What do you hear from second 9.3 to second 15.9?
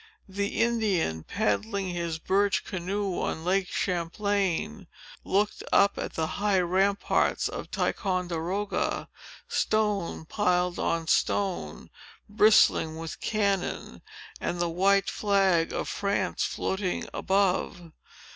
stone piled on stone, bristling with cannon, and the white flag of